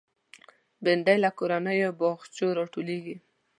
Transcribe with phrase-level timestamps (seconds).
[0.83, 3.15] بېنډۍ له کورنیو باغچو راټولېږي